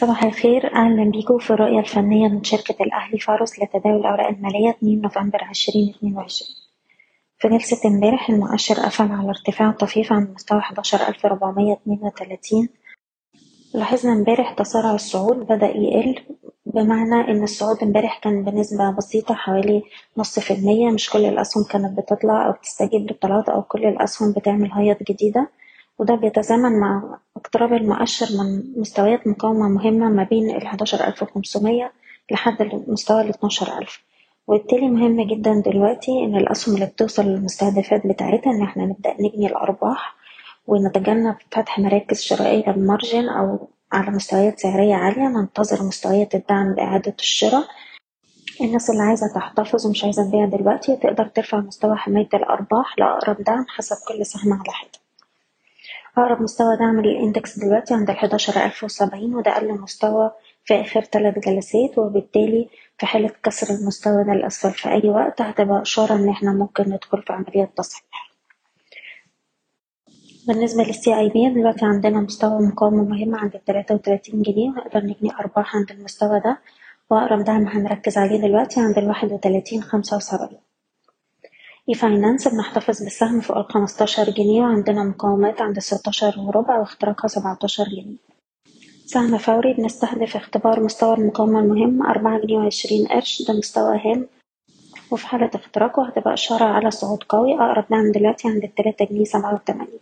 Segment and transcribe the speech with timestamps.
[0.00, 0.74] صباح الخير.
[0.74, 6.48] أهلا بيكم في الرؤية الفنية من شركة الأهلي فارس لتداول الأوراق المالية 2 نوفمبر 2022
[7.38, 12.68] في جلسة امبارح المؤشر قفل على ارتفاع طفيف عند مستوى 11432
[13.74, 16.20] لاحظنا امبارح تسارع الصعود بدأ يقل
[16.66, 19.82] بمعنى إن الصعود امبارح كان بنسبة بسيطة حوالي
[20.16, 20.90] نص في المية.
[20.90, 25.48] مش كل الأسهم كانت بتطلع أو بتستجيب للطلعات أو كل الأسهم بتعمل هيط جديدة.
[25.98, 31.92] وده بيتزامن مع اقتراب المؤشر من مستويات مقاومة مهمة ما بين ألف وخمسمية
[32.30, 34.04] لحد المستوى الاتناشر ألف.
[34.46, 40.14] وبالتالي مهم جدا دلوقتي إن الأسهم اللي بتوصل للمستهدفات بتاعتها إن إحنا نبدأ نجني الأرباح
[40.66, 47.64] ونتجنب فتح مراكز شرائية بمارجن أو على مستويات سعرية عالية ننتظر مستويات الدعم لإعادة الشراء.
[48.60, 53.64] الناس اللي عايزة تحتفظ ومش عايزة تبيع دلوقتي تقدر ترفع مستوى حماية الأرباح لأقرب دعم
[53.68, 55.03] حسب كل سهم على حدة.
[56.18, 60.30] أقرب مستوى دعم للإندكس دلوقتي عند الحداشر ألف وسبعين وده أقل مستوى
[60.64, 62.68] في آخر تلات جلسات وبالتالي
[62.98, 67.22] في حالة كسر المستوى ده لأسفل في أي وقت هتبقى إشارة إن إحنا ممكن ندخل
[67.22, 68.30] في عملية تصحيح.
[70.48, 75.30] بالنسبة للسي اي بي دلوقتي عندنا مستوى مقاومة مهم عند التلاتة وتلاتين جنيه ونقدر نجني
[75.40, 76.58] أرباح عند المستوى ده
[77.10, 80.63] وأقرب دعم هنركز عليه دلوقتي عند الواحد وتلاتين خمسة وسبعين.
[81.88, 88.16] e-finance بنحتفظ بالسهم فوق الخمستاشر جنيه وعندنا مقاومات عند ستاشر وربع واختراقها سبعتاشر جنيه
[89.06, 94.26] سهم فوري بنستهدف اختبار مستوى المقاومة المهم أربعة جنيه وعشرين قرش ده مستوى هام
[95.10, 99.54] وفي حالة اختراقه هتبقى إشارة على صعود قوي أقرب دعم دلوقتي عند التلاتة جنيه سبعة
[99.54, 99.98] وتمانين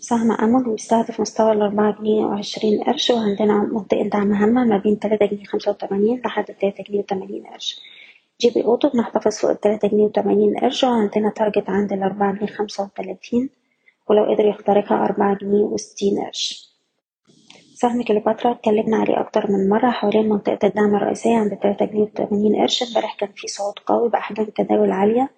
[0.00, 5.26] سهم أمل بيستهدف مستوى الأربعة جنيه وعشرين قرش وعندنا منطقة دعم هامة ما بين تلاتة
[5.26, 7.80] جنيه خمسة وتمانين لحد تلاتة جنيه وتمانين قرش
[8.40, 13.50] GB Auto بنحتفظ فوق التلاتة جنيه وتمانين قرش وعندنا target عند الأربعة جنيه خمسة وتلاتين
[14.08, 16.68] ولو قدر يخترقها أربعة جنيه وستين قرش.
[17.74, 22.56] سهم كليوباترا اتكلمنا عليه أكتر من مرة حوالين منطقة الدعم الرئيسية عند تلاتة جنيه وتمانين
[22.62, 22.82] قرش.
[22.82, 25.30] امبارح كان في صعود قوي بأحجام تداول عالية.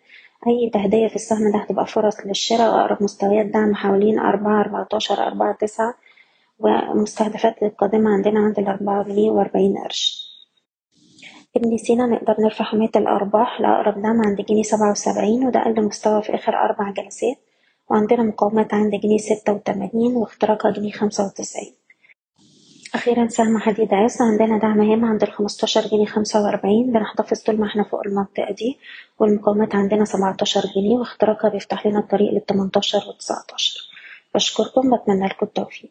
[0.46, 2.74] أي تهدية في السهم ده هتبقى فرص للشراء.
[2.74, 5.94] وأقرب مستويات دعم حوالين أربعة أربعتاشر أربعة تسعة.
[6.58, 10.19] ومستهدفات القادمة عندنا عند الأربعة جنيه وأربعين قرش.
[11.56, 16.22] ابن سينا نقدر نرفع حماية الأرباح لأقرب دعم عند جنيه سبعة وسبعين وده أقل مستوى
[16.22, 17.36] في آخر أربع جلسات
[17.90, 21.74] وعندنا مقاومات عند جنيه ستة وتمانين واختراقها جنيه خمسة وتسعين.
[22.94, 27.66] أخيرا سهم حديد عز عندنا دعم هام عند الخمستاشر جنيه خمسة وأربعين بنحتفظ طول ما
[27.66, 28.78] إحنا فوق المنطقة دي
[29.18, 33.80] والمقاومات عندنا سبعتاشر جنيه واختراقها بيفتح لنا الطريق للتمنتاشر وتسعتاشر.
[34.34, 35.90] بشكركم بتمنى لكم التوفيق.